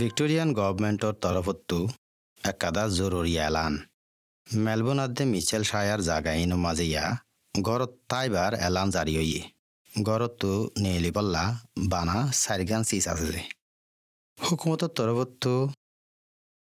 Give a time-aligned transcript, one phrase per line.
[0.00, 1.78] Victorian গভর্নমেণ্টৰ তৰফতো
[2.50, 3.74] একাদা জৰুৰী এলান।
[4.46, 7.04] মেলবোৰ্ণতে Michelle জাগা জাগাইনো মাজিয়া
[7.54, 9.34] ঘৰত তাইবাৰ এলান জাৰি হৈ
[9.92, 10.52] গৰতো
[10.84, 11.44] নেলি পল্লা
[11.92, 13.42] বানা চাৰিগান চিজ আছে
[14.38, 15.54] হুকুমতৰ তৰফতো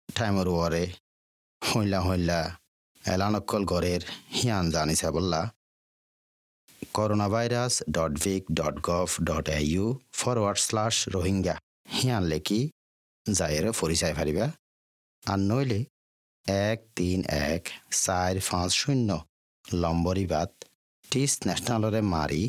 [0.09, 0.83] টাইমৰ ৱৰে
[1.61, 2.39] হৈলা হৈলা
[3.03, 4.01] এলান অকল গড়ের
[4.37, 5.41] হিয়ান জানিছে বল্লা।
[7.33, 9.85] Coronavirus dot vic dot gov dot A U
[10.19, 11.55] forward slash Rohingya
[11.95, 12.61] হিয়ান লেখি
[13.39, 14.45] যায়েরে পরিচয় ফারিবা
[15.23, 15.79] আর নইলে
[16.67, 17.63] এক, তিন, এক,
[18.03, 19.09] চার, পাঁচ, শূন্য
[19.65, 20.51] লম্বরি বাদ
[21.11, 22.43] টিস ন্যাশনালরে মারি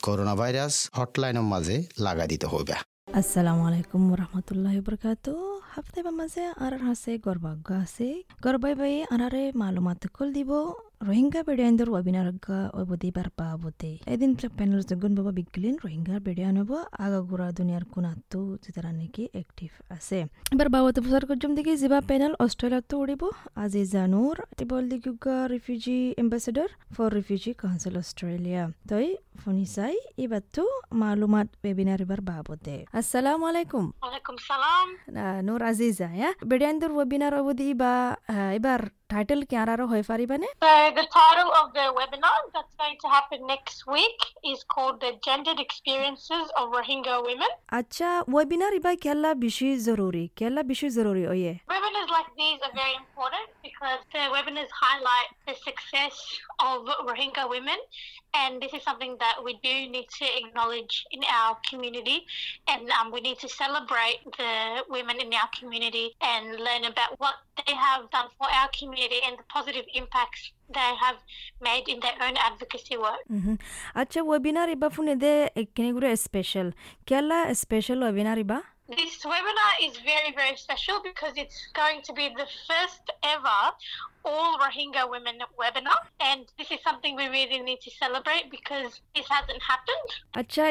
[0.00, 2.76] করোনা ভাইরাস হটলাইনের মাঝে লাগাই দিতে হইবা।
[3.20, 5.26] আসসালামু আলাইকুম রহমতুল্লাহ বরকাত
[5.72, 8.08] হাফতে মাঝে আর হাসে গর্বাগ্য আছে।
[8.44, 10.50] গর্বাই বাই আনারে মালুমাত কল দিব।
[11.00, 12.28] ৰোহিংগা বেডিয়ানৰ ৱাবিনাৰ
[13.16, 18.92] বাৰপা আৱতে এদিন পেনেল জগন বাবা বিগলিন ৰোহিংগা বেডিয়ান হ'ব আগা গুৰা দুনিয়াৰ কোনাতো যেতিয়া
[18.92, 20.18] নেকি এক্টিভ আছে
[20.54, 23.22] এবাৰ বাবতে বছৰ কৰ্জম দেখি যিবা পেনেল অষ্ট্ৰেলিয়াতো উৰিব
[23.62, 29.06] আজি জানুৰ টিবল দি কুকা refugee ambassador for refugee council Australia তই
[29.44, 34.86] শুনিছাই এবারতো মালুমাত ওয়েবিনার এবার বাবতে আসসালামু আলাইকুম Alaikum salam.
[35.48, 37.92] নূর আজিজা হ্যাঁ বেড়িয়ানদের ওয়েবিনার অবধি বা
[38.58, 38.80] এবার
[39.12, 43.38] টাইটেল কি আর হয়ে পারিবানে So the title of the webinar that's going to happen
[43.54, 44.18] next week
[44.52, 47.50] is called the Gendered Experiences of Rohingya Women.
[47.80, 52.94] আচ্ছা ওয়েবিনার ইবা কেলা বেশি জরুরি কেলা বেশি জরুরি ওয়ে Webinars like these are very
[52.94, 53.05] important
[53.76, 56.14] because the webinars highlight the success
[56.60, 57.76] of Rohingya women,
[58.34, 62.24] and this is something that we do need to acknowledge in our community,
[62.68, 67.34] and um, we need to celebrate the women in our community and learn about what
[67.66, 71.16] they have done for our community and the positive impacts they have
[71.60, 73.20] made in their own advocacy work.
[73.30, 73.54] Mm-hmm.
[73.94, 76.72] Acha webinar iba funede eh, special.
[77.06, 78.62] Kela special webinar iba?
[78.89, 83.59] This webinar is very, very special because it's going to be the first ever
[84.23, 85.97] all Rohingya women webinar.
[86.19, 90.09] And this is something we really need to celebrate because this hasn't happened.
[90.41, 90.65] আচ্ছা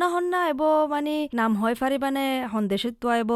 [0.00, 0.62] না হন না এব
[0.94, 3.30] মানে নাম হয় পারিবানে সন্দেশত তো এব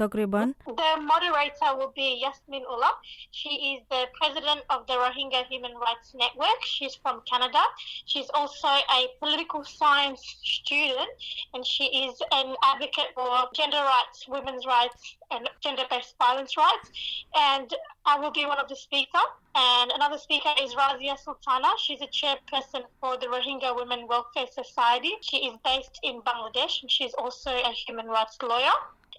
[0.00, 0.48] তকরিবান
[0.80, 2.94] The moderator will be Yasmin Ullah.
[3.40, 6.60] She is the president of the Rohingya Human Rights Network.
[6.74, 7.62] She's from Canada.
[8.10, 10.22] She's also a political science
[10.56, 11.12] student
[11.52, 16.91] and she is an advocate for gender rights, women's rights, and gender based violence rights.
[17.35, 17.73] And
[18.05, 19.31] I will be one of the speakers.
[19.55, 21.69] And another speaker is Razia Sultana.
[21.79, 25.11] She's a chairperson for the Rohingya Women Welfare Society.
[25.21, 28.73] She is based in Bangladesh and she's also a human rights lawyer.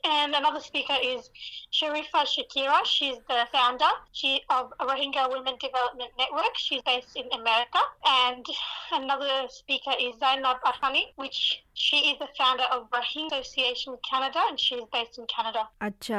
[0.04, 1.30] And another speaker is
[1.72, 2.84] Sharifa Shakira.
[2.84, 6.56] She's the founder she, of Rohingya Women Development Network.
[6.56, 7.78] She's based in America.
[8.06, 8.46] And
[8.93, 14.59] another speaker is Zainab Ahani, which she is the founder of Rohingya Association Canada, and
[14.59, 15.61] she is based in Canada.
[15.87, 16.17] আচ্ছা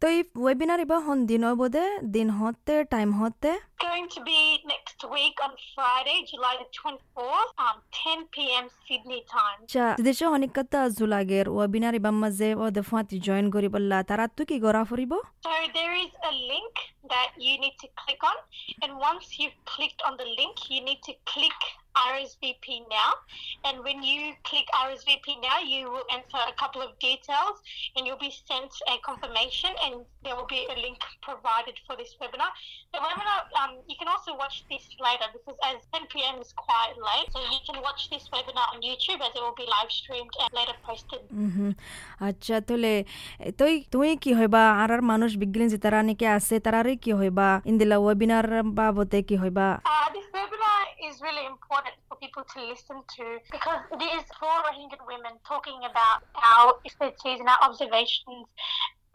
[0.00, 1.84] তো এই webinar ইবা হন দিন বোধে
[2.16, 3.50] দিন হতে time হতে
[3.90, 4.40] Going to be
[4.74, 8.64] next week on Friday, July the 24th, um, 10 p.m.
[8.84, 9.58] Sydney time.
[9.64, 14.42] আচ্ছা দেশে অনেক কথা জুলাগের ওয়েবিনার ইবা মাঝে ও দফাতি জয়েন করি বললা তারা তো
[14.48, 15.12] কি গড়া ফুরিব
[15.46, 16.74] So there is a link
[17.12, 18.36] that you need to click on,
[18.82, 21.58] and once you've clicked on the link, you need to click
[22.10, 23.10] RSVP now.
[23.66, 27.56] And when you click RSVP now, you will enter a couple of details,
[27.94, 29.94] and you'll be sent a confirmation, and
[30.24, 32.50] there will be a link provided for this webinar.
[32.94, 36.36] The webinar, um, you can also watch this later because as 10 p.m.
[36.44, 39.66] is quite late, so you can watch this webinar on YouTube as it will be
[39.76, 41.22] live streamed and later posted.
[41.56, 41.72] হুম
[42.28, 42.92] আচ্ছা তাহলে
[43.60, 47.46] তুই তুই কি হইবা আর আর মানুষ বিজ্ঞান যে তারা নাকি আছে তারারে কি হইবা
[47.70, 48.46] ইন্দিলা ওয়েবিনার
[48.78, 50.07] বাবতে কি হইবা Uh, this webinar
[51.21, 56.23] really important for people to listen to because it is for Rohingya women talking about
[56.35, 58.47] our expertise and our observations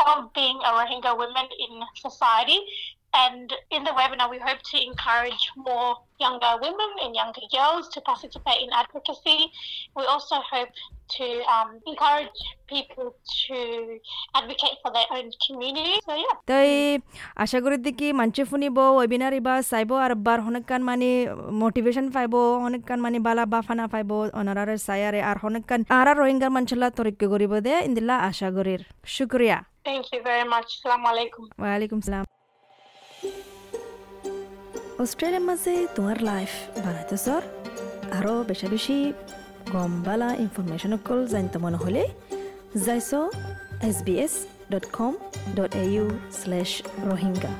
[0.06, 2.60] of being a Rohingya woman in society.
[3.14, 8.00] And in the webinar, we hope to encourage more younger women and younger girls to
[8.00, 9.52] participate in advocacy.
[9.96, 10.74] We also hope
[11.16, 13.14] to um, encourage people
[13.46, 13.98] to
[14.34, 16.00] advocate for their own community.
[16.04, 16.36] So, yeah.
[16.46, 17.00] They
[17.38, 24.74] Ashaguriddiki Manchifunibo, Webinariba, Saibo, Arbar, Honakan Mani, Motivation Fibo, Honakan Mani Bala, Bafana Fibo, Honorara
[24.74, 28.84] Sayare, Ar Honakan, Ara Rohingya Manchala Torikuguribode, Indila Ashagurir.
[29.06, 29.66] Shukriya.
[29.84, 30.80] Thank you very much.
[30.82, 31.50] Assalamu alaikum.
[31.58, 32.24] Wa alaikum salam.
[35.02, 36.52] অস্ট্রেলিয়ার মাঝে তোমার life
[36.84, 37.42] বানাইতে সর
[38.18, 38.96] আরও বেশি বেশি
[39.72, 42.02] গম বালা information অকল জানতে মনে হলে
[42.84, 43.10] যাইছ
[43.88, 44.34] S B S
[44.72, 45.12] dot com
[45.56, 46.06] dot A U
[46.40, 46.70] slash
[47.08, 47.52] Rohingya